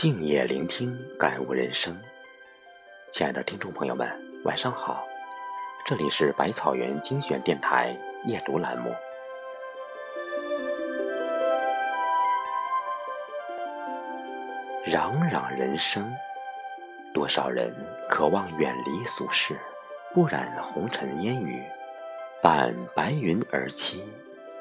[0.00, 1.94] 静夜聆听，感悟人生。
[3.10, 4.10] 亲爱的听众朋友们，
[4.44, 5.06] 晚上好，
[5.84, 7.94] 这里是百草园精选电台
[8.24, 8.90] 夜读栏目。
[14.86, 16.10] 攘攘人生，
[17.12, 17.70] 多少人
[18.08, 19.54] 渴望远离俗世，
[20.14, 21.62] 不染红尘烟雨，
[22.40, 24.00] 伴白云而栖，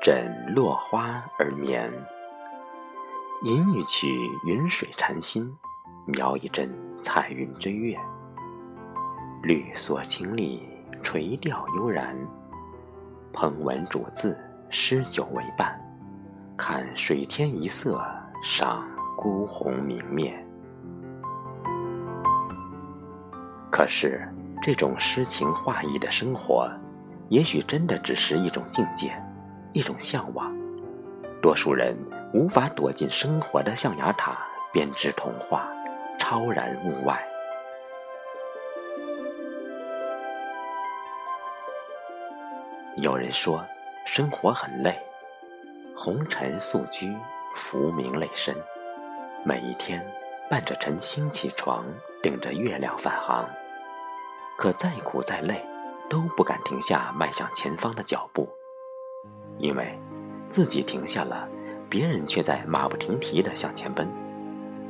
[0.00, 1.90] 枕落花而眠。
[3.44, 4.08] 吟一曲
[4.46, 5.54] 云水禅心，
[6.06, 6.66] 描一帧
[7.02, 7.94] 彩云追月。
[9.42, 10.62] 绿蓑青笠，
[11.02, 12.16] 垂钓悠然。
[13.34, 14.34] 烹文煮字，
[14.70, 15.78] 诗酒为伴。
[16.56, 18.02] 看水天一色，
[18.42, 18.82] 赏
[19.14, 20.34] 孤鸿明灭。
[23.70, 24.26] 可是，
[24.62, 26.66] 这种诗情画意的生活，
[27.28, 29.14] 也许真的只是一种境界，
[29.74, 30.50] 一种向往。
[31.42, 31.94] 多数人。
[32.34, 34.36] 无法躲进生活的象牙塔，
[34.72, 35.68] 编织童话，
[36.18, 37.24] 超然物外。
[42.96, 43.64] 有人说，
[44.04, 44.98] 生活很累，
[45.96, 47.16] 红尘素居，
[47.54, 48.52] 浮名累身，
[49.44, 50.04] 每一天
[50.50, 51.84] 伴着晨星起床，
[52.20, 53.48] 顶着月亮返航。
[54.58, 55.64] 可再苦再累，
[56.10, 58.48] 都不敢停下迈向前方的脚步，
[59.56, 59.96] 因为
[60.50, 61.48] 自己停下了。
[61.94, 64.08] 别人却在马不停蹄地向前奔，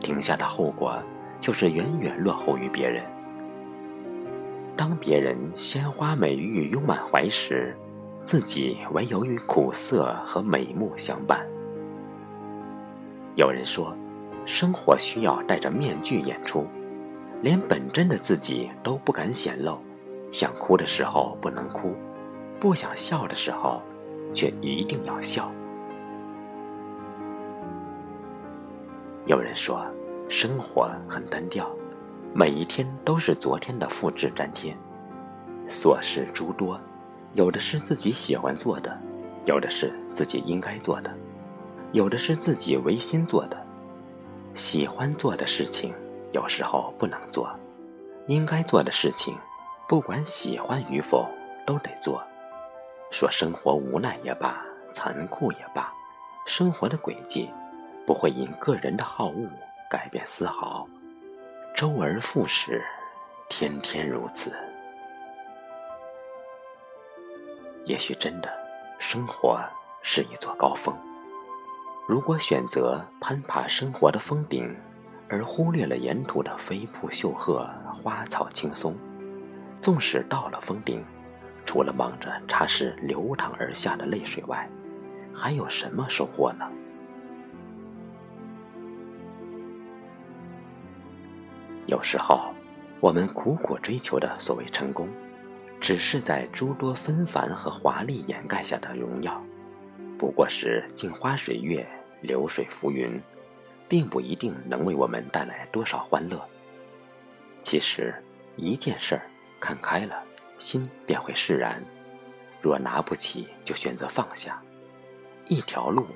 [0.01, 0.99] 停下的后果
[1.39, 3.05] 就是远远落后于别人。
[4.75, 7.77] 当别人鲜花美玉拥满怀时，
[8.23, 11.47] 自己唯有与苦涩和美目相伴。
[13.35, 13.95] 有人说，
[14.47, 16.67] 生活需要戴着面具演出，
[17.43, 19.79] 连本真的自己都不敢显露。
[20.31, 21.95] 想哭的时候不能哭，
[22.59, 23.83] 不想笑的时候，
[24.33, 25.53] 却一定要笑。
[29.27, 29.83] 有人说，
[30.29, 31.67] 生活很单调，
[32.35, 34.77] 每一天都是昨天的复制粘贴，
[35.67, 36.79] 琐事诸多，
[37.33, 38.95] 有的是自己喜欢做的，
[39.47, 41.11] 有的是自己应该做的，
[41.93, 43.57] 有的是自己违心做的。
[44.53, 45.95] 喜欢做的事情
[46.33, 47.49] 有时候不能做，
[48.27, 49.35] 应该做的事情，
[49.89, 51.27] 不管喜欢与否
[51.67, 52.23] 都得做。
[53.11, 54.63] 说生活无奈也罢，
[54.93, 55.91] 残酷也罢，
[56.45, 57.49] 生活的轨迹。
[58.07, 59.49] 不会因个人的好恶
[59.91, 60.87] 改变丝毫，
[61.75, 62.83] 周而复始，
[63.49, 64.53] 天天如此。
[67.85, 68.51] 也许真的，
[68.99, 69.61] 生活
[70.03, 70.95] 是一座高峰。
[72.07, 74.77] 如果选择攀爬生活的峰顶，
[75.29, 77.67] 而忽略了沿途的飞瀑秀壑、
[78.03, 78.95] 花草青松，
[79.81, 81.03] 纵使到了峰顶，
[81.65, 84.69] 除了望着茶室流淌而下的泪水外，
[85.35, 86.71] 还有什么收获呢？
[91.87, 92.53] 有时候，
[93.01, 95.09] 我们苦苦追求的所谓成功，
[95.81, 99.43] 只是在诸多纷繁和华丽掩盖下的荣耀，
[100.19, 101.87] 不过是镜花水月、
[102.23, 103.21] 流水浮云，
[103.87, 106.43] 并不一定能为我们带来多少欢乐。
[107.61, 108.15] 其实，
[108.57, 109.23] 一件事儿
[109.61, 110.23] 看开了，
[110.57, 111.77] 心便会释然；
[112.63, 114.55] 若拿不起，就选择放下；
[115.49, 116.07] 一条路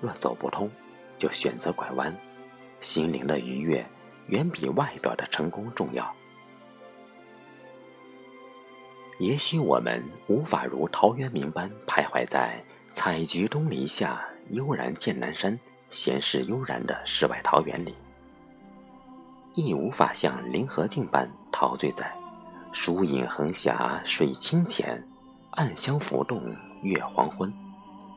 [0.00, 0.70] 若走不通，
[1.18, 2.16] 就选择拐弯。
[2.78, 3.84] 心灵的愉悦。
[4.28, 6.12] 远比外表的成功重要。
[9.18, 17.94] 也许我们无法如陶渊明般徘徊在“采菊东篱下，悠然见南山”闲适悠然的世外桃源里，
[19.54, 22.14] 亦无法像林和靖般陶醉在
[22.74, 25.02] “疏影横斜水清浅，
[25.52, 27.50] 暗香浮动月黄昏，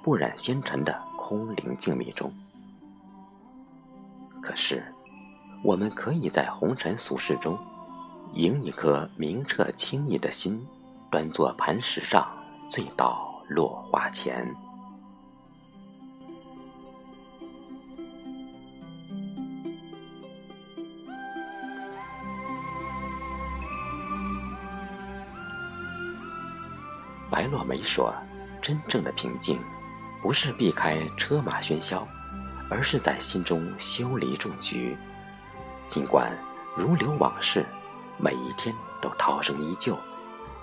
[0.04, 2.30] 不染纤尘”的空灵静谧中。
[4.42, 4.84] 可是。
[5.62, 7.58] 我们可以在红尘俗世中，
[8.34, 10.66] 迎一颗明澈清逸的心，
[11.12, 12.28] 端坐磐石上，
[12.70, 14.56] 醉倒落花前。
[27.30, 28.14] 白落梅说
[28.60, 29.60] ：“真正的平静，
[30.22, 32.08] 不是避开车马喧嚣，
[32.70, 34.98] 而是在心中修篱种菊。”
[35.90, 36.32] 尽管
[36.76, 37.66] 如流往事，
[38.18, 39.98] 每一天都涛声依旧，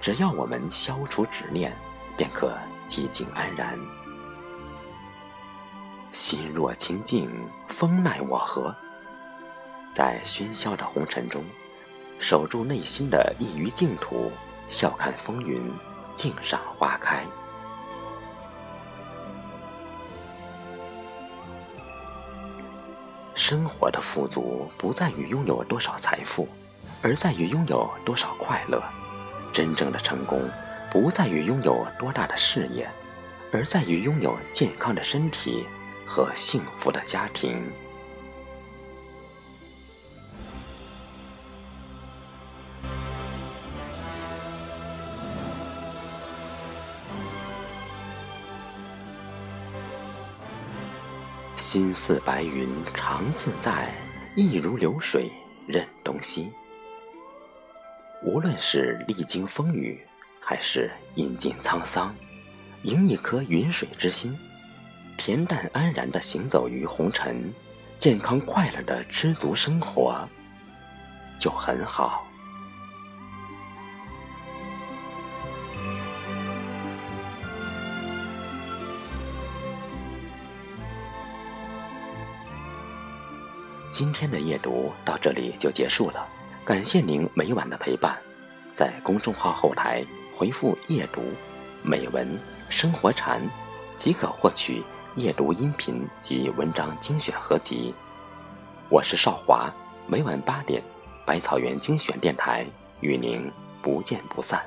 [0.01, 1.77] 只要我们消除执念，
[2.17, 2.57] 便可
[2.87, 3.77] 寂静安然。
[6.13, 7.29] 心若清净，
[7.67, 8.73] 风奈我何？
[9.93, 11.43] 在喧嚣的红尘中，
[12.21, 14.31] 守住内心的一隅净土，
[14.69, 15.61] 笑看风云，
[16.15, 17.25] 静赏花开。
[23.37, 26.49] 生活的富足不在于拥有多少财富，
[27.03, 28.83] 而在于拥有多少快乐。
[29.53, 30.41] 真正的成功
[30.91, 32.89] 不在于拥有多大的事业，
[33.53, 35.67] 而在于拥有健康的身体
[36.07, 37.63] 和幸福的家庭。
[51.57, 53.91] 心似白云常自在，
[54.35, 55.33] 意如流水
[55.67, 56.53] 任东西。
[58.23, 59.99] 无论是历经风雨，
[60.39, 62.15] 还是饮尽沧桑，
[62.83, 64.39] 迎一颗云水之心，
[65.17, 67.51] 恬淡安然地行走于红尘，
[67.99, 70.29] 健康快乐的知足生活，
[71.39, 72.26] 就很好。
[83.99, 86.29] 今天的夜读到这里就结束了，
[86.67, 88.15] 感谢您每晚的陪伴。
[88.75, 90.05] 在公众号后台
[90.37, 91.23] 回复“夜读”，
[91.83, 92.39] 美文、
[92.69, 93.41] 生活禅，
[93.97, 94.83] 即可获取
[95.15, 97.95] 夜读音频及文章精选合集。
[98.91, 99.73] 我是少华，
[100.07, 100.83] 每晚八点，
[101.25, 102.67] 百草园精选电台
[103.01, 103.51] 与您
[103.81, 104.63] 不见不散。